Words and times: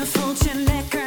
Je 0.00 0.06
voelt 0.06 0.99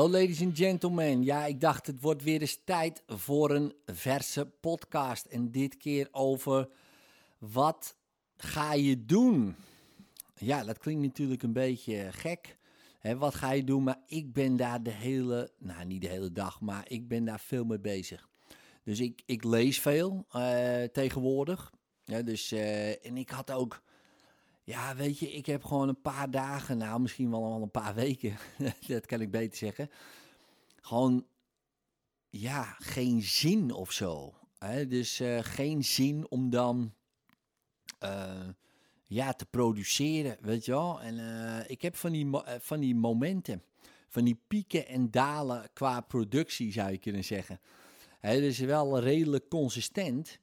Hallo 0.00 0.18
ladies 0.18 0.42
and 0.42 0.58
gentlemen. 0.58 1.22
Ja, 1.22 1.46
ik 1.46 1.60
dacht 1.60 1.86
het 1.86 2.00
wordt 2.00 2.22
weer 2.22 2.40
eens 2.40 2.60
tijd 2.64 3.02
voor 3.06 3.50
een 3.50 3.74
verse 3.86 4.46
podcast. 4.60 5.26
En 5.26 5.50
dit 5.50 5.76
keer 5.76 6.08
over 6.10 6.68
wat 7.38 7.96
ga 8.36 8.72
je 8.72 9.04
doen? 9.04 9.56
Ja, 10.34 10.64
dat 10.64 10.78
klinkt 10.78 11.02
natuurlijk 11.02 11.42
een 11.42 11.52
beetje 11.52 12.12
gek. 12.12 12.58
Wat 13.16 13.34
ga 13.34 13.52
je 13.52 13.64
doen? 13.64 13.82
Maar 13.82 14.00
ik 14.06 14.32
ben 14.32 14.56
daar 14.56 14.82
de 14.82 14.90
hele, 14.90 15.52
nou 15.58 15.84
niet 15.84 16.02
de 16.02 16.08
hele 16.08 16.32
dag, 16.32 16.60
maar 16.60 16.84
ik 16.88 17.08
ben 17.08 17.24
daar 17.24 17.40
veel 17.40 17.64
mee 17.64 17.80
bezig. 17.80 18.28
Dus 18.84 19.00
ik, 19.00 19.22
ik 19.26 19.44
lees 19.44 19.80
veel 19.80 20.26
eh, 20.30 20.82
tegenwoordig. 20.82 21.72
Ja, 22.04 22.22
dus, 22.22 22.52
eh, 22.52 23.06
en 23.06 23.16
ik 23.16 23.30
had 23.30 23.50
ook, 23.50 23.82
ja, 24.70 24.96
weet 24.96 25.18
je, 25.18 25.32
ik 25.32 25.46
heb 25.46 25.64
gewoon 25.64 25.88
een 25.88 26.00
paar 26.00 26.30
dagen, 26.30 26.78
nou 26.78 27.00
misschien 27.00 27.30
wel 27.30 27.44
al 27.44 27.62
een 27.62 27.70
paar 27.70 27.94
weken, 27.94 28.36
dat 28.86 29.06
kan 29.06 29.20
ik 29.20 29.30
beter 29.30 29.56
zeggen. 29.56 29.90
Gewoon, 30.80 31.26
ja, 32.28 32.76
geen 32.78 33.22
zin 33.22 33.72
of 33.72 33.92
zo. 33.92 34.34
Dus 34.88 35.20
eh, 35.20 35.38
geen 35.42 35.84
zin 35.84 36.30
om 36.30 36.50
dan, 36.50 36.94
eh, 37.98 38.48
ja, 39.06 39.32
te 39.32 39.46
produceren, 39.46 40.36
weet 40.40 40.64
je 40.64 40.72
wel. 40.72 41.00
En 41.00 41.18
eh, 41.18 41.70
ik 41.70 41.82
heb 41.82 41.96
van 41.96 42.12
die, 42.12 42.30
van 42.58 42.80
die 42.80 42.94
momenten, 42.94 43.62
van 44.08 44.24
die 44.24 44.40
pieken 44.48 44.86
en 44.86 45.10
dalen 45.10 45.68
qua 45.72 46.00
productie, 46.00 46.72
zou 46.72 46.90
je 46.90 46.98
kunnen 46.98 47.24
zeggen. 47.24 47.60
Hè, 48.20 48.40
dus 48.40 48.58
wel 48.58 49.00
redelijk 49.00 49.48
consistent, 49.48 50.38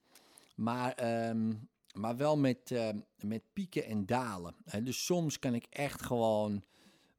maar, 0.55 0.93
ehm, 0.93 1.53
maar 1.97 2.17
wel 2.17 2.37
met, 2.37 2.71
ehm, 2.71 2.99
met 3.19 3.41
pieken 3.53 3.85
en 3.85 4.05
dalen. 4.05 4.55
Hè, 4.65 4.83
dus 4.83 5.05
soms 5.05 5.39
kan 5.39 5.53
ik 5.53 5.65
echt 5.69 6.01
gewoon 6.01 6.63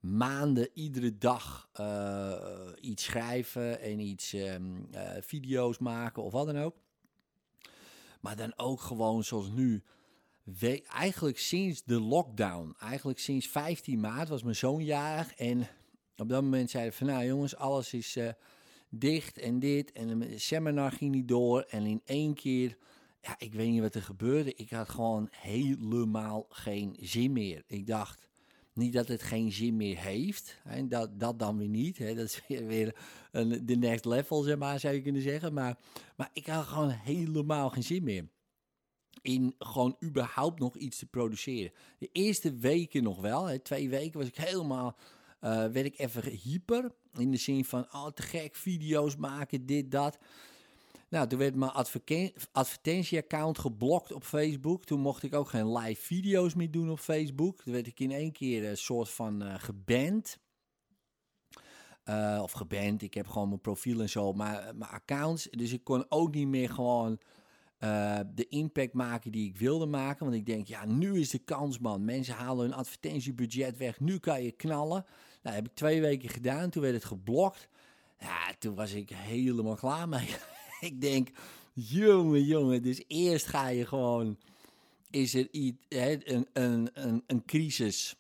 maanden, 0.01 0.69
iedere 0.75 1.19
dag 1.19 1.69
eh, 1.73 2.73
iets 2.81 3.05
schrijven 3.05 3.81
en 3.81 3.99
iets 3.99 4.33
ehm, 4.33 4.85
eh, 4.91 5.11
video's 5.21 5.79
maken 5.79 6.23
of 6.23 6.33
wat 6.33 6.47
dan 6.47 6.59
ook. 6.59 6.77
Maar 8.21 8.37
dan 8.37 8.53
ook 8.57 8.81
gewoon 8.81 9.25
zoals 9.25 9.51
nu. 9.51 9.83
Eigenlijk 10.89 11.39
sinds 11.39 11.85
de 11.85 12.01
lockdown, 12.01 12.75
eigenlijk 12.81 13.19
sinds 13.19 13.49
15 13.49 14.01
maart 14.01 14.29
was 14.29 14.43
mijn 14.43 14.57
zoon 14.57 14.85
jarig. 14.85 15.35
En 15.35 15.69
op 16.17 16.29
dat 16.29 16.43
moment 16.43 16.71
zeiden 16.71 16.93
van 16.93 17.07
nou 17.07 17.25
jongens, 17.25 17.57
alles 17.57 17.93
is 17.93 18.17
eh, 18.17 18.29
dicht 18.89 19.39
en 19.39 19.59
dit. 19.59 19.93
En 19.93 20.21
het 20.21 20.41
seminar 20.41 20.93
ging 20.93 21.15
niet 21.15 21.29
door. 21.29 21.63
En 21.63 21.87
in 21.87 22.03
één 22.05 22.35
keer, 22.35 22.77
ja, 23.21 23.35
ik 23.39 23.55
weet 23.55 23.71
niet 23.71 23.81
wat 23.81 23.95
er 23.95 24.03
gebeurde. 24.03 24.55
Ik 24.55 24.71
had 24.71 24.89
gewoon 24.89 25.29
helemaal 25.31 26.47
geen 26.49 26.97
zin 27.01 27.33
meer. 27.33 27.63
Ik 27.67 27.87
dacht, 27.87 28.29
niet 28.73 28.93
dat 28.93 29.09
het 29.09 29.23
geen 29.23 29.53
zin 29.53 29.77
meer 29.77 29.99
heeft. 29.99 30.61
Dat, 30.85 31.21
dat 31.21 31.39
dan 31.39 31.59
weer 31.59 31.69
niet. 31.69 31.99
Hè. 31.99 32.15
Dat 32.15 32.25
is 32.25 32.41
weer, 32.49 32.67
weer 32.67 32.97
een, 33.31 33.67
de 33.67 33.77
next 33.77 34.05
level, 34.05 34.43
zeg 34.43 34.57
maar, 34.59 34.81
zou 34.81 34.95
je 34.95 35.03
kunnen 35.03 35.23
zeggen. 35.23 35.53
Maar, 35.53 35.79
maar 36.17 36.31
ik 36.33 36.47
had 36.47 36.65
gewoon 36.67 36.91
helemaal 36.91 37.71
geen 37.71 37.83
zin 37.83 38.03
meer. 38.05 38.29
In 39.23 39.55
gewoon 39.59 39.97
überhaupt 40.05 40.59
nog 40.59 40.77
iets 40.77 40.99
te 40.99 41.07
produceren. 41.07 41.73
De 41.99 42.09
eerste 42.13 42.57
weken 42.57 43.03
nog 43.03 43.21
wel. 43.21 43.45
Hè, 43.47 43.59
twee 43.59 43.89
weken 43.89 44.19
was 44.19 44.29
ik 44.29 44.37
helemaal. 44.37 44.97
eh, 45.41 45.51
werd 45.51 45.87
ik 45.87 45.99
even 45.99 46.23
hyper. 46.31 46.93
In 47.17 47.31
de 47.31 47.37
zin 47.37 47.65
van, 47.65 47.87
oh 47.93 48.07
te 48.07 48.23
gek, 48.23 48.55
video's 48.55 49.17
maken, 49.17 49.67
dit, 49.67 49.91
dat. 49.91 50.19
Nou, 51.09 51.27
toen 51.29 51.39
werd 51.39 51.55
mijn 51.55 51.73
advertentieaccount 52.53 53.59
geblokt 53.59 54.13
op 54.13 54.25
Facebook. 54.25 54.85
Toen 54.85 55.01
mocht 55.01 55.23
ik 55.23 55.35
ook 55.35 55.49
geen 55.49 55.73
live 55.73 56.03
video's 56.03 56.55
meer 56.55 56.71
doen 56.71 56.91
op 56.91 56.99
Facebook. 56.99 57.63
Toen 57.63 57.73
werd 57.73 57.87
ik 57.87 58.01
in 58.01 58.11
één 58.11 58.33
keer 58.33 58.69
een 58.69 58.77
soort 58.77 59.11
van 59.11 59.43
eh 59.43 59.55
geband. 59.59 60.39
Eh, 62.05 62.41
of 62.43 62.53
geband, 62.53 63.03
ik 63.03 63.15
heb 63.15 63.27
gewoon 63.27 63.49
mijn 63.49 63.61
profiel 63.61 64.01
en 64.01 64.09
zo, 64.09 64.33
maar 64.33 64.59
eh, 64.59 64.75
mijn 64.75 64.91
accounts. 64.91 65.49
Dus 65.51 65.73
ik 65.73 65.85
kon 65.85 66.07
ook 66.09 66.35
niet 66.35 66.49
meer 66.49 66.71
gewoon 66.71 67.21
eh, 67.79 68.21
de 68.35 68.49
impact 68.49 68.93
maken 68.93 69.33
die 69.33 69.49
ik 69.49 69.59
wilde 69.59 69.87
maken. 69.87 70.25
Want 70.25 70.37
ik 70.37 70.47
denk, 70.47 70.67
ja, 70.67 70.85
nu 70.85 71.21
is 71.21 71.31
de 71.31 71.39
kans, 71.39 71.79
man. 71.79 72.05
Mensen 72.05 72.35
halen 72.35 72.65
hun 72.65 72.75
advertentiebudget 72.75 73.77
weg. 73.77 74.01
Nu 74.01 74.19
kan 74.19 74.43
je 74.43 74.53
knallen. 74.53 75.05
Nou, 75.43 75.57
heb 75.57 75.67
ik 75.67 75.75
twee 75.75 76.01
weken 76.01 76.29
gedaan. 76.29 76.71
Toen 76.71 76.83
werd 76.83 76.95
het 76.95 77.05
geblokt. 77.05 77.69
Ja, 78.19 78.55
toen 78.59 78.75
was 78.75 78.93
ik 78.93 79.11
helemaal 79.11 79.77
klaar 79.77 80.09
mee. 80.09 80.29
ik 80.91 81.01
denk, 81.01 81.29
jongen, 81.73 82.45
jongen. 82.45 82.83
Dus 82.83 83.03
eerst 83.07 83.47
ga 83.47 83.69
je 83.69 83.87
gewoon... 83.87 84.39
Is 85.11 85.35
er 85.35 85.49
iets, 85.51 85.85
een, 85.89 86.47
een, 86.53 86.91
een, 86.93 87.23
een 87.27 87.45
crisis 87.45 88.17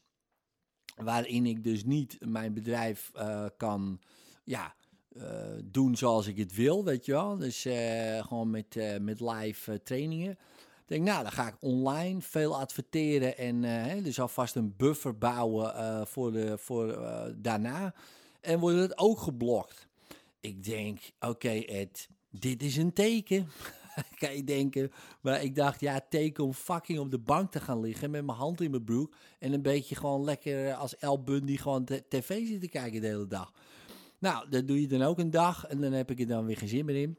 waarin 0.99 1.47
ik 1.47 1.65
dus 1.65 1.85
niet 1.85 2.17
mijn 2.21 2.53
bedrijf 2.53 3.11
eh, 3.15 3.45
kan 3.57 4.01
ja, 4.45 4.75
eh, 5.13 5.25
doen 5.65 5.97
zoals 5.97 6.27
ik 6.27 6.37
het 6.37 6.55
wil, 6.55 6.85
weet 6.85 7.05
je 7.05 7.13
wel. 7.13 7.37
Dus 7.37 7.65
eh, 7.65 8.27
gewoon 8.27 8.51
met, 8.51 9.01
met 9.01 9.21
live 9.21 9.83
trainingen. 9.83 10.31
Ik 10.31 10.95
denk, 10.95 11.05
nou, 11.05 11.23
dan 11.23 11.33
ga 11.33 11.49
ik 11.49 11.57
online 11.61 12.21
veel 12.21 12.59
adverteren 12.59 13.37
en 13.37 13.63
hè, 13.63 14.03
dus 14.03 14.21
alvast 14.21 14.55
een 14.55 14.75
buffer 14.77 15.19
bouwen 15.19 16.07
voor, 16.07 16.33
de, 16.33 16.59
voor 16.59 16.87
daarna. 17.37 17.95
En 18.41 18.59
wordt 18.59 18.79
het 18.79 18.99
ook 18.99 19.19
geblokt. 19.19 19.89
Ik 20.41 20.65
denk, 20.65 21.01
oké 21.21 21.49
Ed, 21.49 22.09
dit 22.31 22.63
is 22.63 22.77
een 22.77 22.93
teken. 22.93 23.49
kan 24.19 24.37
je 24.37 24.45
denken. 24.45 24.93
Maar 25.21 25.43
ik 25.43 25.55
dacht, 25.55 25.81
ja, 25.81 26.01
teken 26.09 26.45
om 26.45 26.53
fucking 26.53 26.99
op 26.99 27.11
de 27.11 27.19
bank 27.19 27.51
te 27.51 27.61
gaan 27.61 27.81
liggen 27.81 28.11
met 28.11 28.25
mijn 28.25 28.39
hand 28.39 28.61
in 28.61 28.71
mijn 28.71 28.85
broek. 28.85 29.15
En 29.39 29.53
een 29.53 29.63
beetje 29.63 29.95
gewoon 29.95 30.25
lekker 30.25 30.75
als 30.75 30.97
El 30.97 31.23
Bundy 31.23 31.57
gewoon 31.57 31.85
tv 31.85 32.47
zitten 32.47 32.69
kijken 32.69 33.01
de 33.01 33.07
hele 33.07 33.27
dag. 33.27 33.53
Nou, 34.19 34.49
dat 34.51 34.69
doe 34.69 34.81
je 34.81 34.87
dan 34.87 35.03
ook 35.03 35.19
een 35.19 35.31
dag 35.31 35.67
en 35.67 35.81
dan 35.81 35.93
heb 35.93 36.11
ik 36.11 36.21
er 36.21 36.27
dan 36.27 36.47
weer 36.47 36.57
geen 36.57 36.69
zin 36.69 36.85
meer 36.85 37.03
in. 37.03 37.19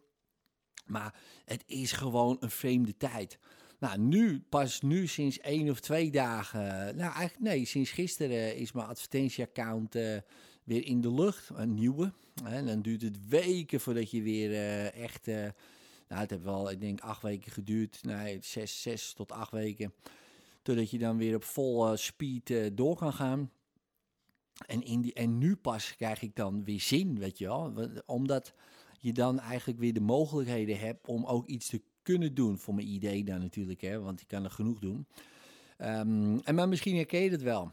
Maar 0.85 1.15
het 1.45 1.63
is 1.65 1.91
gewoon 1.91 2.37
een 2.39 2.49
vreemde 2.49 2.97
tijd. 2.97 3.39
Nou, 3.79 3.99
nu, 3.99 4.39
pas 4.49 4.81
nu 4.81 5.07
sinds 5.07 5.39
één 5.39 5.69
of 5.69 5.79
twee 5.79 6.11
dagen, 6.11 6.61
nou 6.95 7.13
eigenlijk 7.13 7.39
nee, 7.39 7.65
sinds 7.65 7.91
gisteren 7.91 8.55
is 8.55 8.71
mijn 8.71 8.87
advertentieaccount 8.87 9.95
eh, 9.95 10.17
weer 10.69 10.85
in 10.85 11.02
de 11.02 11.13
lucht, 11.13 11.50
een 11.53 11.74
nieuwe. 11.74 12.12
En 12.44 12.66
dan 12.66 12.81
duurt 12.81 13.02
het 13.02 13.28
weken 13.28 13.80
voordat 13.80 14.12
je 14.12 14.22
weer 14.22 14.52
eh, 14.52 15.03
echt, 15.03 15.28
eh, 15.28 15.35
nou 16.07 16.22
het 16.22 16.30
heeft 16.30 16.44
wel, 16.44 16.72
ik 16.72 16.81
denk 16.81 17.02
acht 17.02 17.22
weken 17.22 17.52
geduurd, 17.52 18.00
nee, 18.03 18.38
zes, 18.41 18.81
zes 18.81 19.13
tot 19.13 19.31
acht 19.31 19.52
weken. 19.52 19.94
Totdat 20.62 20.91
je 20.91 20.97
dan 20.97 21.18
weer 21.18 21.35
op 21.35 21.97
speed 21.97 22.50
eh, 22.50 22.66
door 22.74 22.96
kan 22.96 23.13
gaan. 23.13 23.52
En, 24.66 24.84
in 24.84 25.02
die, 25.02 25.13
en 25.13 25.38
nu 25.38 25.56
pas 25.56 25.96
krijg 25.96 26.22
ik 26.22 26.35
dan 26.35 26.63
weer 26.63 26.80
zin, 26.80 27.19
weet 27.19 27.38
je 27.38 27.46
wel. 27.46 27.74
Omdat 28.06 28.53
je 29.00 29.13
dan 29.13 29.40
eigenlijk 29.40 29.80
weer 29.80 29.94
de 29.94 30.01
mogelijkheden 30.01 30.80
hebt 30.80 31.07
om 31.07 31.25
ook 31.25 31.47
iets 31.47 31.68
te 31.68 31.81
kunnen 32.01 32.34
doen. 32.34 32.57
Voor 32.57 32.75
mijn 32.75 32.88
idee 32.88 33.24
dan 33.24 33.40
natuurlijk, 33.40 33.81
hè, 33.81 34.00
want 34.00 34.22
ik 34.22 34.28
kan 34.28 34.44
er 34.44 34.51
genoeg 34.51 34.80
doen. 34.80 35.07
Ehm, 35.78 36.38
en 36.38 36.56
maar 36.56 36.69
misschien 36.69 36.96
herken 36.96 37.22
je 37.22 37.30
het 37.30 37.41
wel. 37.41 37.72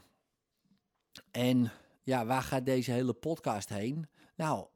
En 1.31 1.71
ja, 2.07 2.25
waar 2.25 2.41
gaat 2.41 2.65
deze 2.65 2.91
hele 2.91 3.13
podcast 3.13 3.69
heen? 3.69 4.07
Nou, 4.35 4.67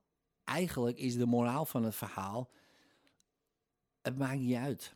eigenlijk 0.44 0.98
is 0.98 1.16
de 1.16 1.26
moraal 1.26 1.66
van 1.66 1.84
het 1.84 1.96
verhaal... 1.96 2.50
Het 4.02 4.18
maakt 4.18 4.40
niet 4.40 4.56
uit. 4.56 4.96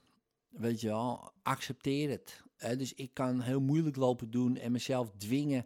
Weet 0.50 0.82
je 0.82 0.88
wel, 0.88 1.32
accepteer 1.44 2.10
het. 2.10 2.44
Dus 2.78 2.94
ik 2.94 3.14
kan 3.14 3.42
heel 3.42 3.62
moeilijk 3.62 3.96
lopen 3.96 4.32
doen 4.32 4.58
en 4.58 4.72
mezelf 4.72 5.12
dwingen 5.18 5.66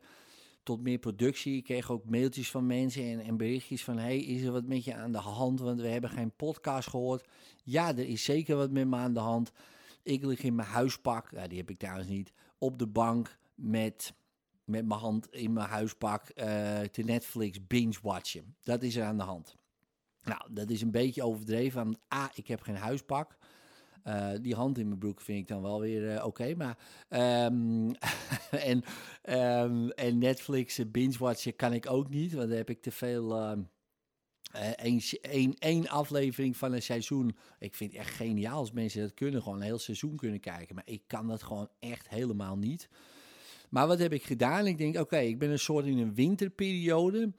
tot 0.63 0.81
meer 0.81 0.97
productie. 0.97 1.55
Ik 1.55 1.63
kreeg 1.63 1.91
ook 1.91 2.09
mailtjes 2.09 2.51
van 2.51 2.65
mensen 2.65 3.19
en, 3.19 3.37
berichtjes 3.37 3.83
van... 3.83 3.97
hey, 3.97 4.19
is 4.19 4.41
er 4.41 4.51
wat 4.51 4.65
met 4.65 4.83
je 4.83 4.95
aan 4.95 5.11
de 5.11 5.17
hand? 5.17 5.59
Want 5.59 5.81
we 5.81 5.87
hebben 5.87 6.09
geen 6.09 6.31
podcast 6.35 6.89
gehoord. 6.89 7.27
Ja, 7.63 7.87
er 7.87 8.07
is 8.07 8.23
zeker 8.23 8.55
wat 8.55 8.71
met 8.71 8.87
me 8.87 8.95
aan 8.95 9.13
de 9.13 9.19
hand. 9.19 9.51
Ik 10.03 10.23
lig 10.23 10.41
in 10.41 10.55
mijn 10.55 10.67
huispak, 10.67 11.49
die 11.49 11.57
heb 11.57 11.69
ik 11.69 11.77
trouwens 11.77 12.07
niet... 12.07 12.33
op 12.57 12.79
de 12.79 12.87
bank 12.87 13.37
met, 13.55 14.13
met 14.69 14.85
mijn 14.85 14.99
hand 14.99 15.27
in 15.31 15.53
mijn 15.53 15.67
huispak... 15.67 16.29
eh, 16.29 16.79
te 16.79 17.01
Netflix 17.01 17.67
binge-watchen. 17.67 18.55
Dat 18.63 18.83
is 18.83 18.95
er 18.95 19.03
aan 19.03 19.17
de 19.17 19.23
hand. 19.23 19.55
Nou, 20.23 20.41
dat 20.51 20.69
is 20.69 20.81
een 20.81 20.91
beetje 20.91 21.23
overdreven. 21.23 21.83
Want 21.83 21.99
A, 22.13 22.31
ik 22.33 22.47
heb 22.47 22.61
geen 22.61 22.75
huispak... 22.75 23.37
Eh, 24.03 24.31
die 24.41 24.55
hand 24.55 24.77
in 24.77 24.87
mijn 24.87 24.99
broek 24.99 25.21
vind 25.21 25.39
ik 25.39 25.47
dan 25.47 25.61
wel 25.61 25.79
weer 25.79 26.15
eh, 26.15 26.25
oké. 26.25 26.55
maar 26.55 26.77
ehm, 27.07 27.91
en, 28.71 28.83
ehm, 29.21 29.89
en 29.89 30.17
Netflix 30.17 30.91
binge-watchen 30.91 31.55
kan 31.55 31.73
ik 31.73 31.89
ook 31.89 32.09
niet. 32.09 32.33
Want 32.33 32.47
daar 32.47 32.57
heb 32.57 32.69
ik 32.69 32.81
te 32.81 32.91
veel 32.91 33.35
ehm, 33.35 33.61
eh, 34.51 35.01
één, 35.21 35.53
één 35.53 35.87
aflevering 35.87 36.57
van 36.57 36.73
een 36.73 36.81
seizoen. 36.81 37.37
Ik 37.59 37.75
vind 37.75 37.91
het 37.91 38.01
echt 38.01 38.15
geniaal 38.15 38.57
als 38.57 38.71
mensen 38.71 39.01
dat 39.01 39.13
kunnen. 39.13 39.41
Gewoon 39.41 39.57
een 39.57 39.63
heel 39.63 39.79
seizoen 39.79 40.15
kunnen 40.15 40.39
kijken. 40.39 40.75
Maar 40.75 40.87
ik 40.87 41.01
kan 41.07 41.27
dat 41.27 41.43
gewoon 41.43 41.69
echt 41.79 42.09
helemaal 42.09 42.57
niet. 42.57 42.89
Maar 43.69 43.87
wat 43.87 43.99
heb 43.99 44.13
ik 44.13 44.23
gedaan? 44.23 44.67
Ik 44.67 44.77
denk, 44.77 44.97
oké, 44.97 45.17
ik 45.17 45.39
ben 45.39 45.49
een 45.49 45.59
soort 45.59 45.85
in 45.85 45.97
een 45.97 46.13
winterperiode. 46.13 47.31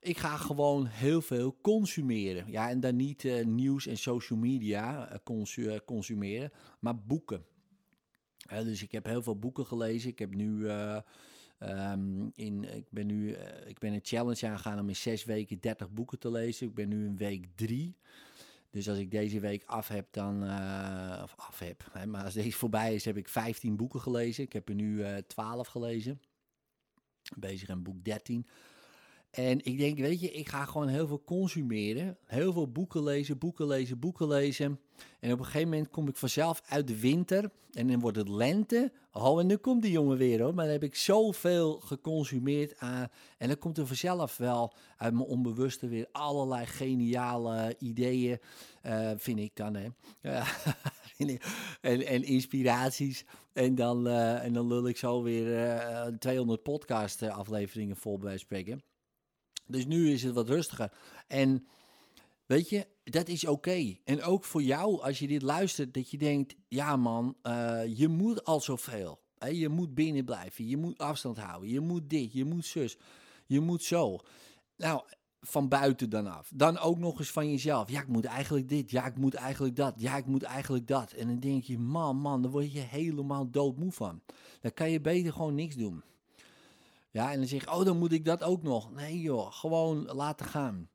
Ik 0.00 0.18
ga 0.18 0.36
gewoon 0.36 0.86
heel 0.86 1.22
veel 1.22 1.56
consumeren. 1.60 2.50
Ja, 2.50 2.70
en 2.70 2.80
dan 2.80 2.96
niet 2.96 3.24
eh, 3.24 3.44
nieuws 3.44 3.86
en 3.86 3.96
social 3.96 4.38
media 4.38 5.08
eh, 5.08 5.74
eh, 5.74 5.80
consumeren, 5.84 6.50
maar 6.80 6.96
boeken. 6.96 7.44
Dus 8.48 8.82
ik 8.82 8.92
heb 8.92 9.04
heel 9.04 9.22
veel 9.22 9.38
boeken 9.38 9.66
gelezen. 9.66 10.10
Ik 10.10 10.18
heb 10.18 10.34
nu, 10.34 10.68
eh, 10.68 10.98
ehm, 11.58 12.28
in, 12.34 12.76
ik 12.76 12.86
ben 12.90 13.06
nu 13.06 13.36
ik 13.66 13.78
ben 13.78 13.92
een 13.92 14.00
challenge 14.02 14.46
aangegaan 14.46 14.78
om 14.78 14.88
in 14.88 14.96
zes 14.96 15.24
weken 15.24 15.60
30 15.60 15.90
boeken 15.90 16.18
te 16.18 16.30
lezen. 16.30 16.66
Ik 16.66 16.74
ben 16.74 16.88
nu 16.88 17.04
in 17.04 17.16
week 17.16 17.46
drie. 17.54 17.96
Dus 18.76 18.88
als 18.88 18.98
ik 18.98 19.10
deze 19.10 19.40
week 19.40 19.62
af 19.66 19.88
heb, 19.88 20.06
dan. 20.10 20.44
eh, 20.44 21.20
of 21.22 21.34
af 21.36 21.58
heb. 21.58 21.88
Hè, 21.92 22.06
maar 22.06 22.24
als 22.24 22.34
deze 22.34 22.58
voorbij 22.58 22.94
is, 22.94 23.04
heb 23.04 23.16
ik 23.16 23.28
15 23.28 23.76
boeken 23.76 24.00
gelezen. 24.00 24.44
Ik 24.44 24.52
heb 24.52 24.68
er 24.68 24.74
nu 24.74 25.02
eh 25.02 25.16
12 25.16 25.68
gelezen. 25.68 26.20
Bezig 27.36 27.68
aan 27.68 27.82
boek 27.82 28.04
13. 28.04 28.46
En 29.36 29.64
ik 29.64 29.78
denk, 29.78 29.98
weet 29.98 30.20
je, 30.20 30.30
ik 30.30 30.48
ga 30.48 30.64
gewoon 30.64 30.88
heel 30.88 31.06
veel 31.06 31.22
consumeren. 31.24 32.16
Heel 32.26 32.52
veel 32.52 32.68
boeken 32.68 33.02
lezen, 33.02 33.38
boeken 33.38 33.66
lezen, 33.66 33.98
boeken 33.98 34.28
lezen. 34.28 34.80
En 35.20 35.32
op 35.32 35.38
een 35.38 35.44
gegeven 35.44 35.68
moment 35.68 35.90
kom 35.90 36.08
ik 36.08 36.16
vanzelf 36.16 36.62
uit 36.68 36.86
de 36.86 37.00
winter. 37.00 37.50
En 37.72 37.86
dan 37.86 38.00
wordt 38.00 38.16
het 38.16 38.28
lente. 38.28 38.92
Oh, 39.12 39.40
en 39.40 39.46
nu 39.46 39.56
komt 39.56 39.82
die 39.82 39.90
jongen 39.90 40.16
weer 40.16 40.42
hoor. 40.42 40.54
Maar 40.54 40.64
dan 40.64 40.72
heb 40.72 40.82
ik 40.82 40.94
zoveel 40.94 41.80
geconsumeerd 41.80 42.78
aan. 42.78 43.08
En 43.38 43.48
dan 43.48 43.58
komt 43.58 43.78
er 43.78 43.86
vanzelf 43.86 44.36
wel 44.36 44.72
uit 44.96 45.14
mijn 45.14 45.26
onbewuste 45.26 45.88
weer 45.88 46.08
allerlei 46.12 46.66
geniale 46.66 47.74
ideeën. 47.78 48.38
eh, 48.82 49.10
vind 49.16 49.38
ik 49.38 49.56
dan, 49.56 49.74
hè. 49.74 49.88
En, 51.80 52.06
en 52.06 52.22
inspiraties. 52.24 53.24
En 53.52 53.74
dan, 53.74 54.06
eh, 54.06 54.44
en 54.44 54.52
dan 54.52 54.66
lul 54.66 54.88
ik 54.88 54.96
zo 54.96 55.22
weer 55.22 55.66
eh, 55.66 56.06
200 56.06 56.62
podcast 56.62 57.22
eh, 57.22 57.36
afleveringen 57.36 57.96
vol 57.96 58.18
bij 58.18 58.38
spreken. 58.38 58.82
Dus 59.66 59.86
nu 59.86 60.10
is 60.10 60.22
het 60.22 60.34
wat 60.34 60.48
rustiger. 60.48 60.92
En 61.26 61.66
weet 62.46 62.68
je, 62.68 62.86
dat 63.04 63.28
is 63.28 63.46
oké. 63.46 63.96
En 64.04 64.22
ook 64.22 64.44
voor 64.44 64.62
jou, 64.62 65.00
als 65.02 65.18
je 65.18 65.26
dit 65.26 65.42
luistert, 65.42 65.94
dat 65.94 66.10
je 66.10 66.18
denkt: 66.18 66.54
ja, 66.68 66.96
man, 66.96 67.36
eh, 67.42 67.80
je 67.98 68.08
moet 68.08 68.44
al 68.44 68.60
zoveel. 68.60 69.20
Hè? 69.38 69.48
Je 69.48 69.68
moet 69.68 69.94
binnen 69.94 70.24
blijven. 70.24 70.68
Je 70.68 70.76
moet 70.76 70.98
afstand 70.98 71.38
houden. 71.38 71.70
Je 71.70 71.80
moet 71.80 72.10
dit. 72.10 72.32
Je 72.32 72.44
moet 72.44 72.66
zus. 72.66 72.98
Je 73.46 73.60
moet 73.60 73.82
zo. 73.82 74.18
Nou, 74.76 75.02
van 75.40 75.68
buiten 75.68 76.10
dan 76.10 76.26
af. 76.26 76.50
Dan 76.54 76.78
ook 76.78 76.98
nog 76.98 77.18
eens 77.18 77.30
van 77.30 77.50
jezelf. 77.50 77.90
Ja, 77.90 78.00
ik 78.00 78.08
moet 78.08 78.24
eigenlijk 78.24 78.68
dit. 78.68 78.90
Ja, 78.90 79.06
ik 79.06 79.16
moet 79.16 79.34
eigenlijk 79.34 79.76
dat. 79.76 79.94
Ja, 79.96 80.16
ik 80.16 80.26
moet 80.26 80.42
eigenlijk 80.42 80.86
dat. 80.86 81.12
En 81.12 81.26
dan 81.26 81.40
denk 81.40 81.64
je: 81.64 81.78
man, 81.78 82.16
man, 82.16 82.42
dan 82.42 82.50
word 82.50 82.72
je 82.72 82.80
helemaal 82.80 83.50
doodmoe 83.50 83.92
van. 83.92 84.22
Dan 84.60 84.72
kan 84.74 84.90
je 84.90 85.00
beter 85.00 85.32
gewoon 85.32 85.54
niks 85.54 85.74
doen. 85.74 86.02
Ja, 87.16 87.32
en 87.32 87.38
dan 87.38 87.48
zeg 87.48 87.64
je, 87.64 87.70
oh, 87.70 87.84
dan 87.84 87.98
moet 87.98 88.12
ik 88.12 88.24
dat 88.24 88.42
ook 88.42 88.62
nog. 88.62 88.92
Nee 88.92 89.20
joh, 89.20 89.52
gewoon 89.52 90.04
laten 90.04 90.46
gaan. 90.46 90.90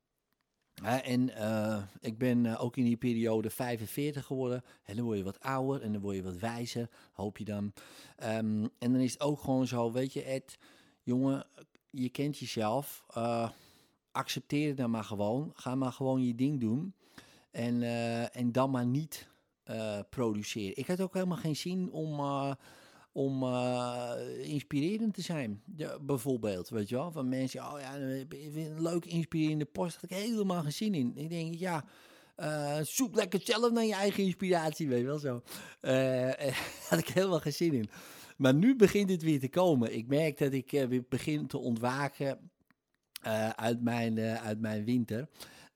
Hè, 0.84 0.98
en 0.98 1.36
eh, 1.36 1.84
ik 2.00 2.18
ben 2.18 2.46
eh, 2.46 2.64
ook 2.64 2.78
in 2.78 2.84
die 2.84 2.98
periode 2.98 3.50
45 3.50 4.26
geworden. 4.26 4.64
En 4.84 4.96
dan 4.96 5.06
word 5.06 5.18
je 5.18 5.24
wat 5.24 5.40
ouder 5.40 5.82
en 5.82 5.92
dan 5.92 6.02
word 6.02 6.16
je 6.16 6.24
wat 6.24 6.38
wijzer, 6.38 6.90
hoop 7.14 7.38
je 7.38 7.46
dan. 7.46 7.74
Ehm, 8.16 8.68
en 8.80 8.92
dan 8.92 8.96
is 8.96 9.14
het 9.14 9.22
ook 9.22 9.40
gewoon 9.40 9.68
zo, 9.68 9.92
weet 9.92 10.14
je 10.14 10.24
Ed, 10.24 10.58
jongen, 11.04 11.48
je 11.90 12.10
kent 12.10 12.38
jezelf. 12.38 13.04
eh, 13.14 13.50
accepteer 14.12 14.68
het 14.68 14.78
dan 14.78 14.92
maar 14.92 15.04
gewoon. 15.04 15.52
Ga 15.54 15.76
maar 15.76 15.92
gewoon 15.92 16.26
je 16.26 16.36
ding 16.36 16.60
doen. 16.60 16.96
En, 17.52 17.84
en 18.34 18.52
dan 18.52 18.72
maar 18.72 18.86
niet 18.86 19.30
produceren. 20.10 20.78
Ik 20.78 20.88
had 20.88 21.02
ook 21.02 21.14
helemaal 21.14 21.38
geen 21.38 21.56
zin 21.56 21.92
om... 21.92 22.20
om 23.12 23.44
inspirerend 24.52 25.14
te 25.14 25.22
zijn. 25.22 25.62
Bijvoorbeeld, 26.02 26.70
weet 26.70 26.90
je 26.90 26.96
wel, 26.96 27.12
van 27.12 27.30
mensen, 27.30 27.62
oh 27.62 27.80
ja, 27.80 27.96
een 27.96 28.82
leuk 28.82 29.06
inspirerende 29.06 29.66
post, 29.66 29.96
had 29.96 30.04
ik 30.04 30.18
helemaal 30.18 30.62
geen 30.62 30.74
zin 30.74 30.94
in. 30.94 31.12
Ik 31.16 31.30
denk, 31.30 31.56
ja, 31.56 31.86
eh, 32.42 32.80
zoek 32.82 33.16
lekker 33.16 33.42
zelf 33.44 33.72
naar 33.72 33.86
je 33.86 33.94
eigen 33.94 34.24
inspiratie, 34.24 34.88
weet 34.88 35.00
je 35.00 35.06
wel 35.06 35.20
zo. 35.20 35.42
Eh, 35.82 36.30
eh, 36.48 36.56
had 36.90 37.00
ik 37.00 37.08
helemaal 37.08 37.40
geen 37.40 37.54
zin 37.54 37.74
in. 37.74 37.90
Maar 38.38 38.54
nu 38.54 38.76
begint 38.76 39.10
het 39.10 39.22
weer 39.22 39.40
te 39.40 39.50
komen. 39.50 39.96
Ik 39.96 40.08
merk 40.08 40.38
dat 40.38 40.54
ik 40.54 40.72
weer 40.72 41.04
begin 41.10 41.48
te 41.48 41.58
ontwaken 41.58 42.52
uit, 43.56 43.82
mijn, 43.82 44.20
uit 44.20 44.60
mijn 44.60 44.86
winter. 44.86 45.28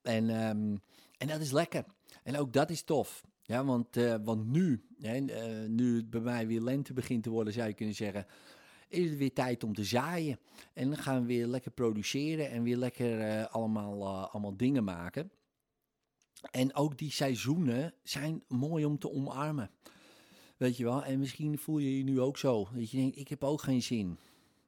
En, 0.01 0.29
ehm, 0.29 0.75
en 1.17 1.27
dat 1.27 1.39
is 1.39 1.51
lekker. 1.51 1.85
En 2.23 2.37
ook 2.37 2.53
dat 2.53 2.69
is 2.69 2.83
tof. 2.83 3.23
Ja, 3.41 3.65
want, 3.65 3.95
want 4.23 4.47
nu, 4.47 4.85
hè, 4.99 5.19
nu 5.67 5.95
het 5.95 6.09
bij 6.09 6.21
mij 6.21 6.47
weer 6.47 6.61
lente 6.61 6.93
begint 6.93 7.23
te 7.23 7.29
worden, 7.29 7.53
zou 7.53 7.67
je 7.67 7.73
kunnen 7.73 7.95
zeggen, 7.95 8.25
is 8.87 9.09
het 9.09 9.17
weer 9.17 9.33
tijd 9.33 9.63
om 9.63 9.73
te 9.73 9.83
zaaien. 9.83 10.39
En 10.73 10.87
dan 10.87 10.97
gaan 10.97 11.21
we 11.21 11.27
weer 11.27 11.47
lekker 11.47 11.71
produceren 11.71 12.49
en 12.49 12.63
weer 12.63 12.77
lekker 12.77 13.19
eh, 13.19 13.53
allemaal, 13.53 14.01
eh, 14.01 14.33
allemaal 14.33 14.57
dingen 14.57 14.83
maken. 14.83 15.31
En 16.51 16.75
ook 16.75 16.97
die 16.97 17.11
seizoenen 17.11 17.93
zijn 18.03 18.43
mooi 18.47 18.85
om 18.85 18.99
te 18.99 19.11
omarmen. 19.11 19.71
Weet 20.57 20.77
je 20.77 20.83
wel? 20.83 21.03
En 21.03 21.19
misschien 21.19 21.57
voel 21.57 21.77
je 21.77 21.97
je 21.97 22.03
nu 22.03 22.19
ook 22.19 22.37
zo. 22.37 22.67
Dat 22.73 22.91
je 22.91 22.97
denkt, 22.97 23.17
ik 23.17 23.27
heb 23.27 23.43
ook 23.43 23.61
geen 23.61 23.81
zin. 23.81 24.17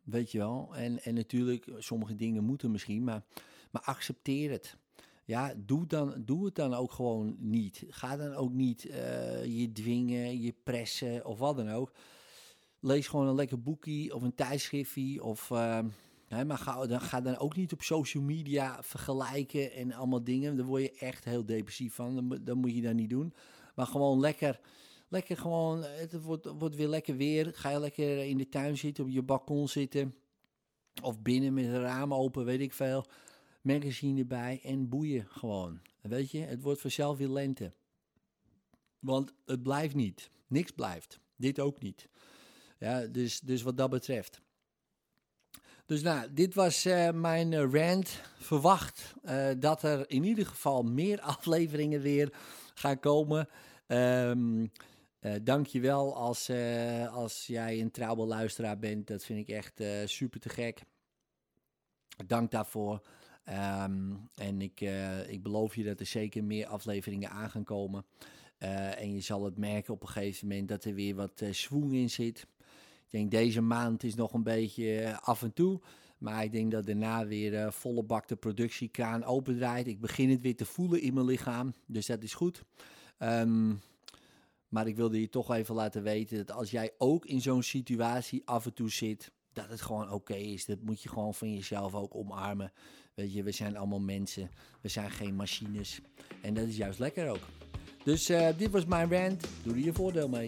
Weet 0.03 0.31
je 0.31 0.37
wel? 0.37 0.75
En, 0.75 1.03
en 1.03 1.13
natuurlijk, 1.13 1.67
sommige 1.77 2.15
dingen 2.15 2.43
moeten 2.43 2.71
misschien, 2.71 3.03
maar, 3.03 3.23
maar 3.71 3.81
accepteer 3.81 4.51
het. 4.51 4.77
Ja, 5.25 5.53
doe, 5.57 5.87
dan, 5.87 6.13
doe 6.25 6.45
het 6.45 6.55
dan 6.55 6.73
ook 6.73 6.91
gewoon 6.91 7.35
niet. 7.39 7.83
Ga 7.89 8.17
dan 8.17 8.33
ook 8.33 8.51
niet 8.51 8.85
eh, 8.85 9.45
je 9.59 9.71
dwingen, 9.71 10.41
je 10.41 10.53
pressen 10.63 11.25
of 11.25 11.39
wat 11.39 11.57
dan 11.57 11.69
ook. 11.69 11.91
Lees 12.87 13.07
gewoon 13.07 13.27
een 13.27 13.35
lekker 13.35 13.61
boekje 13.61 14.15
of 14.15 14.21
een 14.21 14.35
tijdschriftje. 14.35 15.23
Of, 15.23 15.51
eh, 15.51 15.79
hè, 16.27 16.45
maar 16.45 16.57
ga 16.57 16.87
dan, 16.87 17.01
ga 17.01 17.21
dan 17.21 17.37
ook 17.37 17.55
niet 17.55 17.73
op 17.73 17.81
social 17.81 18.23
media 18.23 18.83
vergelijken 18.83 19.71
en 19.71 19.93
allemaal 19.93 20.23
dingen. 20.23 20.55
Daar 20.57 20.65
word 20.65 20.81
je 20.81 20.91
echt 20.91 21.23
heel 21.25 21.45
depressief 21.45 21.93
van. 21.93 22.15
Dat, 22.15 22.23
moet- 22.23 22.45
dat 22.45 22.57
je 22.75 22.81
dan 22.81 22.95
niet 22.95 23.09
doen. 23.09 23.33
Maar 23.75 23.87
gewoon 23.87 24.19
lekker, 24.19 24.59
lekker 25.07 25.37
gewoon, 25.37 25.83
het 25.83 26.21
wordt, 26.21 26.45
wordt 26.59 26.75
weer 26.75 26.87
lekker 26.87 27.15
weer. 27.17 27.51
Ga 27.53 27.69
je 27.69 27.79
lekker 27.79 28.23
in 28.23 28.37
de 28.37 28.49
tuin 28.49 28.77
zitten, 28.77 29.03
op 29.03 29.09
je 29.09 29.21
balkon 29.21 29.67
zitten. 29.67 30.15
Of 31.03 31.21
binnen 31.21 31.53
met 31.53 31.65
het 31.65 31.75
raam 31.81 32.13
open, 32.13 32.45
weet 32.45 32.59
ik 32.59 32.73
veel 32.73 33.05
magazine 33.61 34.19
erbij 34.19 34.59
en 34.63 34.89
boeien 34.89 35.25
gewoon. 35.29 35.79
Weet 36.01 36.31
je, 36.31 36.39
het 36.39 36.61
wordt 36.61 36.81
vanzelf 36.81 37.17
weer 37.17 37.27
lente. 37.27 37.73
Want 38.99 39.33
het 39.45 39.63
blijft 39.63 39.95
niet. 39.95 40.29
Niks 40.47 40.71
blijft. 40.71 41.19
Dit 41.35 41.59
ook 41.59 41.81
niet. 41.81 42.09
Ja, 42.79 43.07
dus, 43.07 43.39
dus 43.39 43.61
wat 43.61 43.77
dat 43.77 43.89
betreft. 43.89 44.41
Dus 45.87 46.01
nou, 46.01 46.33
dit 46.33 46.53
was 46.53 46.85
eh, 46.85 47.11
mijn 47.11 47.53
eh, 47.53 47.71
rant. 47.71 48.21
Verwacht 48.39 49.13
eh, 49.23 49.49
dat 49.59 49.83
er 49.83 50.09
in 50.09 50.23
ieder 50.23 50.45
geval 50.45 50.83
meer 50.83 51.21
afleveringen 51.35 52.01
weer 52.01 52.33
gaan 52.73 52.99
komen. 52.99 53.47
Ehm 53.87 54.65
eh 55.19 55.33
Dank 55.43 55.67
je 55.67 55.79
wel 55.79 56.15
als, 56.15 56.51
als 57.11 57.47
jij 57.47 57.81
een 57.81 57.91
trouwe 57.91 58.25
luisteraar 58.25 58.79
bent. 58.79 59.07
Dat 59.07 59.25
vind 59.25 59.39
ik 59.39 59.55
echt 59.55 59.83
super 60.05 60.39
te 60.39 60.49
gek. 60.49 60.81
Dank 62.25 62.51
daarvoor. 62.51 63.01
Ehm, 63.43 64.13
en 64.35 64.61
ik, 64.61 64.81
ik 65.27 65.43
beloof 65.43 65.75
je 65.75 65.83
dat 65.83 65.99
er 65.99 66.05
zeker 66.05 66.43
meer 66.43 66.67
afleveringen 66.67 67.29
aan 67.29 67.49
gaan 67.49 67.63
komen. 67.63 68.05
En 68.97 69.13
je 69.13 69.21
zal 69.21 69.43
het 69.43 69.57
merken 69.57 69.93
op 69.93 70.01
een 70.01 70.07
gegeven 70.07 70.47
moment 70.47 70.67
dat 70.67 70.83
er 70.83 70.93
weer 70.93 71.15
wat 71.15 71.43
swoon 71.51 71.93
in 71.93 72.09
zit. 72.09 72.47
Ik 73.09 73.13
denk 73.13 73.31
deze 73.31 73.61
maand 73.61 74.03
is 74.03 74.15
nog 74.15 74.33
een 74.33 74.43
beetje 74.43 74.99
eh, 74.99 75.17
af 75.19 75.41
en 75.41 75.53
toe. 75.53 75.81
Maar 76.17 76.43
ik 76.43 76.51
denk 76.51 76.71
dat 76.71 76.85
daarna 76.85 77.25
weer 77.25 77.55
eh, 77.55 77.71
volle 77.71 78.03
bak 78.03 78.27
de 78.27 78.35
productiekraan 78.35 79.23
opendraait. 79.23 79.87
Ik 79.87 79.99
begin 79.99 80.29
het 80.29 80.41
weer 80.41 80.55
te 80.55 80.65
voelen 80.65 81.01
in 81.01 81.13
mijn 81.13 81.25
lichaam. 81.25 81.73
Dus 81.85 82.05
dat 82.05 82.23
is 82.23 82.33
goed. 82.33 82.63
Ehm, 83.17 83.73
maar 84.67 84.87
ik 84.87 84.95
wilde 84.95 85.21
je 85.21 85.29
toch 85.29 85.51
even 85.51 85.75
laten 85.75 86.03
weten 86.03 86.37
dat 86.37 86.55
als 86.55 86.71
jij 86.71 86.91
ook 86.97 87.25
in 87.25 87.41
zo'n 87.41 87.63
situatie 87.63 88.41
af 88.45 88.65
en 88.65 88.73
toe 88.73 88.91
zit, 88.91 89.31
dat 89.53 89.69
het 89.69 89.81
gewoon 89.81 90.11
oké 90.11 90.35
is. 90.35 90.65
Dat 90.65 90.81
moet 90.81 91.03
je 91.03 91.09
gewoon 91.09 91.33
van 91.33 91.53
jezelf 91.53 91.93
ook 91.93 92.15
omarmen. 92.15 92.71
Weet 93.13 93.33
je, 93.33 93.43
we 93.43 93.51
zijn 93.51 93.77
allemaal 93.77 93.99
mensen. 93.99 94.49
We 94.81 94.89
zijn 94.89 95.11
geen 95.11 95.35
machines. 95.35 96.01
En 96.41 96.53
dat 96.53 96.67
is 96.67 96.77
juist 96.77 96.99
lekker 96.99 97.29
ook. 97.29 97.47
Dus 98.03 98.29
eh, 98.29 98.57
dit 98.57 98.71
was 98.71 98.85
mijn 98.85 99.11
rant. 99.11 99.47
Doe 99.63 99.73
er 99.73 99.79
je 99.79 99.93
voordeel 99.93 100.29
mee. 100.29 100.47